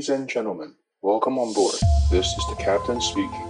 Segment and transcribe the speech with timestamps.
[0.00, 1.74] Ladies and gentlemen, welcome on board.
[2.10, 3.44] This is the captain speaking.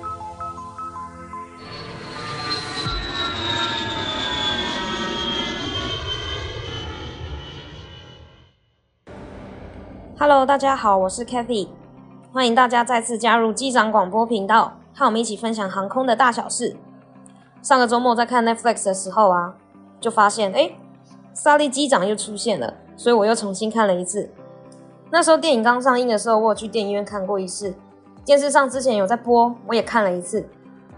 [10.19, 11.69] Hello，大家好，我是 Kathy，
[12.33, 16.77] 欢迎大家再次加入机长广播频道，和我们一起分享航空的大小事。
[17.63, 19.55] 上个周末在看 Netflix 的时候啊，
[20.01, 20.73] 就发现哎，
[21.33, 24.29] 萨利机长又出现了，所以我又重新看了一次。
[25.13, 27.75] 那时候电影刚上映的时候，我有去电影院看过一次。
[28.25, 30.49] 电视上之前有在播，我也看了一次。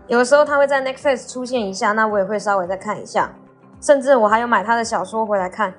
[0.06, 3.32] 有的时候他会在 Netflix 出现一下，那我也会稍微再看一下。
[3.80, 5.72] 甚至我还有买他的小说回来看，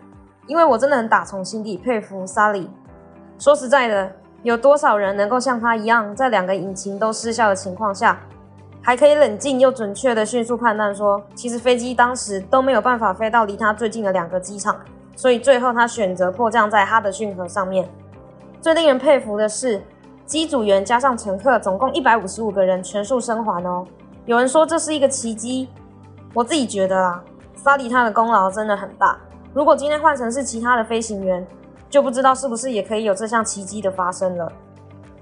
[0.48, 2.70] 因为我真的很打从心底佩服萨利。
[3.38, 4.12] 说实在的，
[4.42, 8.20] 有多少人能够像他一样，在两个引擎都失效的情况下，
[8.82, 14.76] 还可以冷静又准确的迅速判断说，其实飞机当时都没有办法飞到离他最近的两个机场，
[15.16, 17.88] 所以最后他选择迫降在哈德逊河上面。
[18.64, 19.84] 最令人佩服的是，
[20.26, 23.86] 机组员加上乘客总共一百五十五个人全数生还哦。
[24.26, 25.68] 有人说这是一个奇迹，
[26.34, 27.22] 我自己觉得啊，
[27.58, 29.20] 萨利他的功劳真的很大。
[29.54, 31.46] 如果今天换成是其他的飞行员，
[31.90, 34.50] 就不知道是不是也可以有这项奇迹的发生了。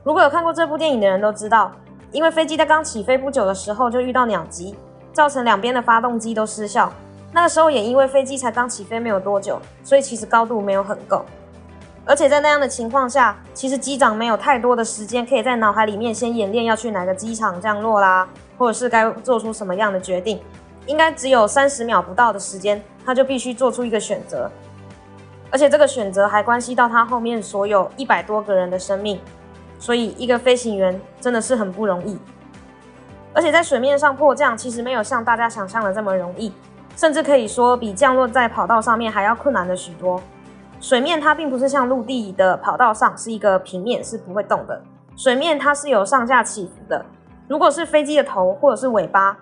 [0.03, 1.71] 如果有看过这部电影的人都知道，
[2.11, 4.75] 因为飞机在刚起飞不久的时候就遇到鸟击，
[5.13, 6.93] 造成两边的发动机都失效。
[7.33, 11.25] 那个时候也因为飞机才刚起飞没有多久，所以其实高度没有很够。
[12.11, 20.37] 而且在那样的情况下，其实机长没有太多的时间可以在脑海里面先演练要去哪个机场降落啦，或者是该做出什么样的决定，
[20.87, 24.51] 应该只有三十秒不到的时间，他就必须做出一个选择。
[25.49, 29.17] 而且这个选择还关系到他后面所有一百多个人的生命，
[29.79, 32.19] 所以一个飞行员真的是很不容易。
[33.33, 36.51] 而且在水面上迫降，其实没有像大家想象的这么容易，
[36.97, 40.21] 甚至可以说比降落在跑道上面还要困难的许多。
[40.81, 44.81] 水面它并不是像陆地的跑道上是一个平面，是不会动的。
[45.15, 47.05] 水面它是有上下起伏的。
[47.47, 49.37] 如果是飞机的头或者是尾巴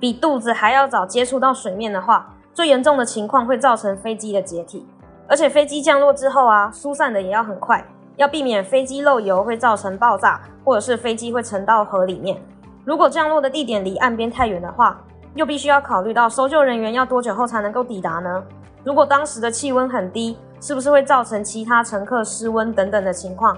[0.00, 4.84] 比肚子还要早接触到水面的话，最严重的情况会造成飞机的解体。
[5.28, 7.86] 而且飞机降落之后啊，疏散的也要很快，
[8.16, 12.36] 要避免飞机漏油会造成爆炸，或者是飞机会沉到河里面。
[12.84, 15.00] 如果降落的地点离岸边太远的话，
[15.34, 18.42] 又必须要考虑到搜救人员要多久后才能够抵达呢？
[18.82, 23.56] 如果当时的气温很低，是不是会造成其他乘客失温等等的情况？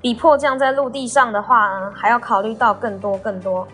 [0.00, 3.66] 比迫降在陆地上的话呢，还要考虑到更多更多。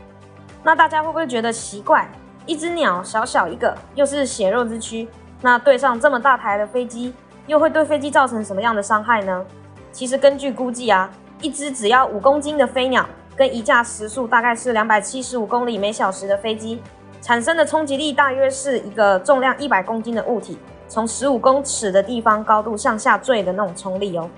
[0.62, 2.09] 那大家会不会觉得奇怪？
[2.47, 5.09] 一只鸟小小一个，又是血肉之躯，
[5.41, 7.15] 那对上这么大台的飞机，
[7.47, 9.45] 又会对飞机造成什么样的伤害呢？
[9.93, 13.06] 其实根据估计啊，一只只要五公斤的飞鸟，
[13.37, 16.83] 跟一架时速大概是两百七十五公里每小时的飞机，
[17.24, 20.58] 产生的冲击力大约是一个重量一百公斤的物体。
[20.86, 24.28] 从十五公尺的地方高度向下坠的那种冲力哦。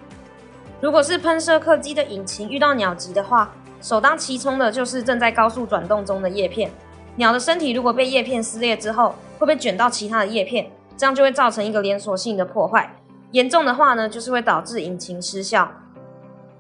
[0.81, 3.53] 如果是喷射客机的引擎遇到鸟击的话，
[3.83, 6.71] 首当其冲的就是正在高速转动中的叶片。
[7.17, 12.95] 鸟的身体如果被叶片撕裂之后，会被卷到其他的叶片，这样就会造成一个连锁性的破坏。
[13.33, 15.69] 严重的话呢，就是会导致引擎失效。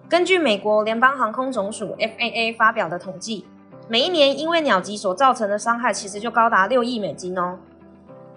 [0.08, 3.47] 根据美国联邦航空总署 FAA 发表的统计，
[3.89, 7.59] 每一年因为鸟击所造成的伤害，其实就高达六亿美金哦。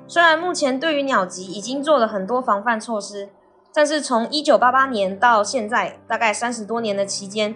[0.08, 3.30] 虽然目前对于鸟击已经做了很多防范措施，
[3.74, 7.56] 但是从一九八八年到现在，大概三十多年的期间，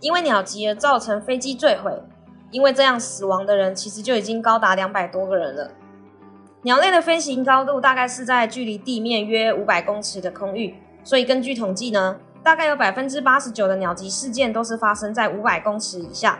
[0.00, 2.02] 因为鸟击而造成飞机坠毁，
[2.50, 5.70] 因为这样死亡的人其实就已经高达两百多个人了。
[6.62, 10.74] 鸟类的飞行高度大概是在距离地面约五百公尺的空域，
[11.04, 16.38] 所以根据统计呢，大概有百分之八十九的鸟击事件都是发生在五百公尺以下，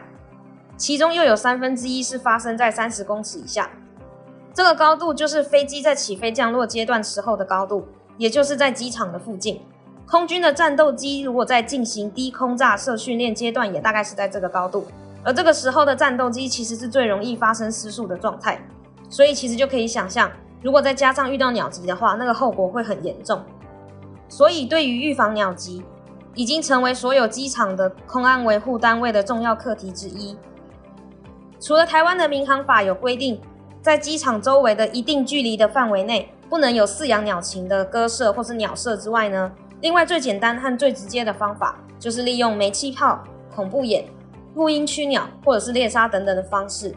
[0.81, 3.71] 其中又有三分之一是发生在三十公尺以下。
[4.55, 7.87] 这个高度就是飞机在起飞降落阶段时候的高度，
[8.17, 9.61] 也就是在机场的附近。
[10.07, 14.87] 空军的战斗机如果在进行低空炸射训练阶段，也大概是在这个高度。
[15.23, 18.59] 而这个时候的战斗机其实是最容易发生失速的状态，
[19.11, 23.39] 所以其实就可以想象，如果再加上遇到鸟击的话，那个后果会很严重。
[24.31, 25.85] 所以对于预防鸟击，
[26.35, 30.35] 已经成为所有机场的空安维护单位的重要课题之一。
[31.61, 33.39] 除了台湾的民航法有规定，
[33.83, 39.53] 在机场周围的一定距离的范围内，不能有饲养鸟禽的鸽舍或是鸟舍之外呢，
[39.83, 43.23] 另外最简单和最直接的方法，就是利用煤气炮、
[43.55, 44.07] 恐怖眼、
[44.55, 46.95] 录音驱鸟或者是猎杀等等的方式。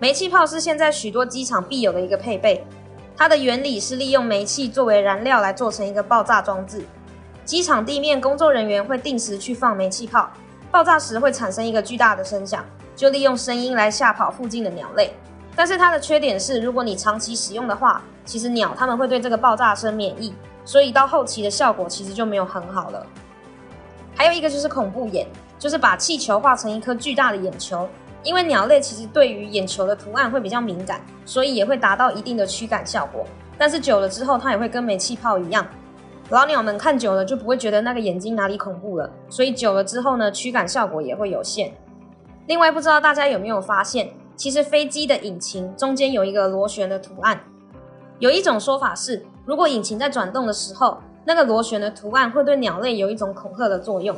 [0.00, 2.64] 煤气炮是现在许多机场必有的一个配备，
[3.16, 6.84] 它的原理是利用煤气作为燃料来做成一个爆炸装置。
[7.44, 10.28] 机场地面工作人员会定时去放煤气炮，
[10.72, 12.64] 爆炸时会产生一个巨大的声响，
[13.00, 15.10] 就利用声音来吓跑附近的鸟类。
[15.56, 20.34] 但是它的缺点是，如果你长期使用的话，其实鸟它们会对这个爆炸声免疫，
[20.66, 23.06] 所以到后期的效果其实就没有很好了。
[24.14, 25.26] 还有一个就是恐怖眼，
[25.58, 27.88] 就是把气球画成一颗巨大的眼球。
[28.22, 33.24] 因为鸟类其实对于眼球的图案会比较敏感，所以也会达到一定的驱赶效果。
[33.56, 35.66] 但是久了之后，它也会跟没气泡一样，
[36.28, 39.10] 老鸟们看久了就不会觉得那个眼睛哪里恐怖了。
[39.30, 41.72] 所以久了之后呢，驱赶效果也会有限。
[42.50, 47.40] 另外，不知道大家有没有发现，其实飞机的引擎中间有一个螺旋的图案。
[48.18, 54.16] 有一种说法是，如果引擎在转动的时候，那个螺旋的图案会对鸟类有一种恐吓的作用。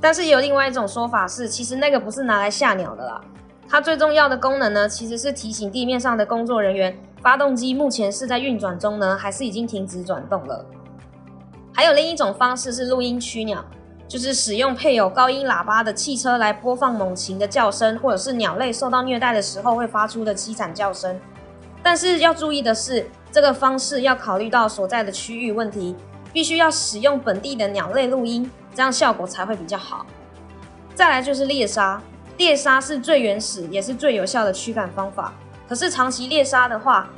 [0.00, 3.20] 但是有另外一种说法是，其实那个不是拿来吓鸟的啦。
[3.68, 10.66] 它最重要的功能呢，其实是提醒地面上的工作人员，发动机目前是在运转中呢，还是已经停止转动了。
[11.72, 13.64] 还有另一种方式是录音驱鸟，
[14.08, 21.20] 就是使用配有高音喇叭的汽车来播放猛禽的叫声，或者是鸟类受到虐待的时候会发出的凄惨叫声。
[21.82, 25.94] 但是要注意的是，这个方式要考虑到所在的区域问题，
[26.32, 30.06] 必须要使用本地的鸟类录音，这样效果才会比较好。
[30.94, 32.02] 再来就是猎杀。
[32.38, 35.34] 猎杀是最原始也是最有效的驱赶方法。
[35.68, 37.08] 可是长期猎杀的话，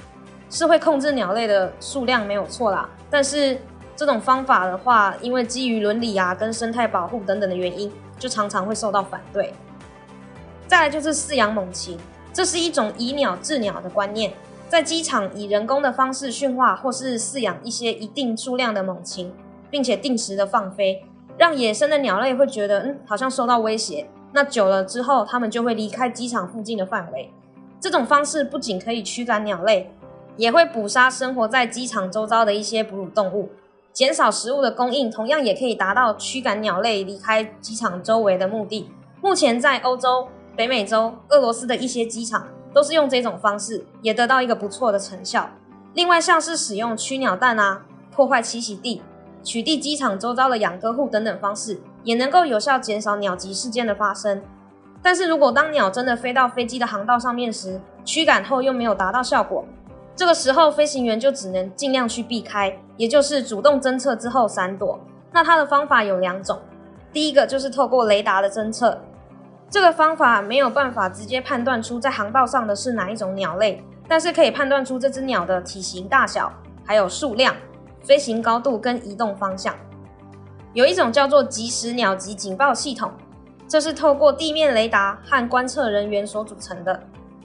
[0.51, 2.89] 是会控制鸟类的数量没有错啦。
[3.09, 3.61] 但是
[4.00, 9.52] 这种方法的话，因为基于伦理啊跟生态保护等等的原因，就常常会受到反对。
[10.67, 11.99] 再来就是饲养猛禽，
[12.32, 14.32] 这是一种以鸟治鸟的观念，
[14.70, 19.31] 在机场以人工的方式驯化或是饲养一些一定数量的猛禽，
[19.69, 21.05] 并且定时的放飞，
[21.37, 24.08] 让野生的鸟类会觉得嗯好像受到威胁。
[24.32, 27.31] 那久了之后，他们就会离开机场附近的范围。
[27.79, 29.93] 这种方式不仅可以驱赶鸟类，
[30.38, 33.50] 也会捕杀生活在机场周遭的一些哺乳动物，
[34.00, 38.88] 减少食物的供应，同样也可以达到驱赶鸟类离开机场周围的目的。
[39.20, 40.26] 目前在欧洲、
[40.56, 45.50] 北美洲、俄罗斯的一些机场都是用这种方式，也得到一个不错的成效。
[45.93, 49.02] 另外，像是使用驱鸟弹啊，破坏栖息地。
[49.43, 54.41] 取缔机场周遭的养鸽户等等方式，也能够有效减少鸟击事件的发生。
[55.03, 59.62] 但是如果当鸟真的飞到飞机的航道上面时，驱赶后又没有达到效果，
[60.17, 65.00] 这个时候飞行员就只能尽量去避开，也就是主动侦测之后闪躲。
[65.32, 66.61] 那它的方法有两种，
[67.14, 69.00] 第一个就是透过雷达的侦测，
[69.70, 76.52] 这个方法没有办法直接判断出在航道上的是哪一种鸟类，但是可以判断出这只鸟的体型大小，
[76.85, 77.56] 还有数量。
[78.02, 79.75] 飞行高度跟移动方向，
[80.73, 83.11] 有一种叫做即时鸟击警报系统，
[83.67, 86.99] 这是透过地面雷达和观测人员所组成的，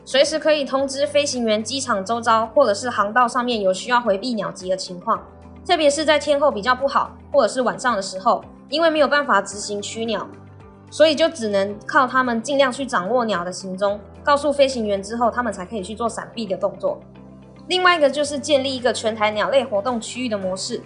[0.06, 5.22] 随时可以通知飞行员机场周遭或者是航道上面有需要回避鸟击的情况，
[5.66, 10.28] 特别是在天候比较不好或者是晚上的时候，因为没有办法执行驱鸟，
[10.92, 17.00] 所以就只能靠他们尽量去掌握鸟的行踪，告诉飞行员之后，他们才可以去做闪避的动作。
[17.68, 20.80] 另外一个就是建立一个全台鸟类活动区域的模式，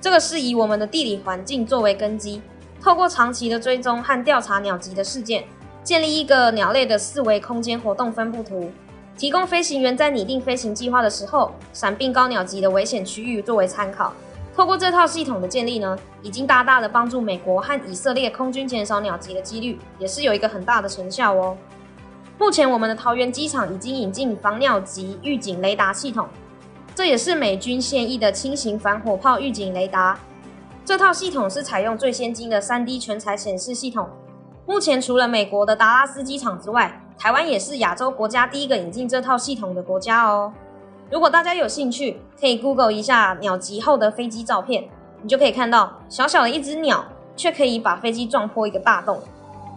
[0.00, 2.40] 这个是以我们的地理环境作为根基，
[2.80, 5.44] 透过长期的追踪和调查鸟集的事件，
[5.82, 8.70] 建立一个鸟类的四维空间活动分布图，
[9.20, 14.14] 提供飞行员在拟定飞行计划的时候，闪避高鸟击的危险区域作为参考。
[14.56, 21.54] 透过这套系统的建立呢，已经大大的帮助美国和以色列空军减少鸟击的几率，也是有一个很大的成效哦。
[22.38, 26.26] 目前，我们的桃园机场已经引进防鸟击预警雷达系统，
[26.94, 30.18] 这也是美军现役的轻型反火炮预警雷达。
[30.82, 34.08] 这套系统是采用最先进的 3D 全彩显示系统。
[34.64, 40.50] 目前，除了美国的达拉斯机场之外，台湾也是亚洲国家第一个引进这套系统的国家哦。
[41.10, 44.88] 如果大家有兴趣，可以 Google 一下鸟击后的飞机照片，
[45.20, 47.04] 你就可以看到小小的一只鸟，
[47.36, 49.20] 却可以把飞机撞破一个大洞。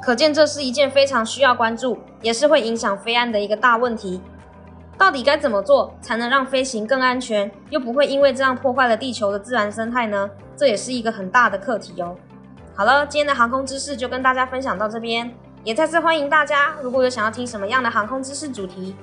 [0.01, 4.21] 可见这是一件非常需要关注，也是会影响飞安的一个大问题。
[4.97, 10.29] 到底该怎么做才能让飞行更安全，又不会因为这样破坏了地球的自然生态呢？
[10.55, 12.15] 这也是一个很大的课题哦。
[12.73, 18.95] 好了，今天的航空知识就跟大家分享到这边，也再次欢迎大家，如果有想要听什么样的航空知识主题，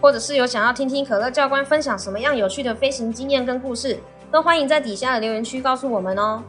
[0.00, 3.98] 或者是有想要听听可乐教官分享什么样有趣的飞行经验跟故事，
[4.30, 6.42] 都欢迎在底下的留言区告诉我们哦。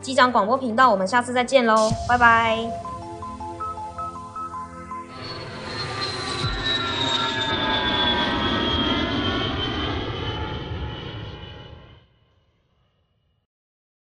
[0.00, 2.85] 机长广播频道，我们下次再见喽，拜拜。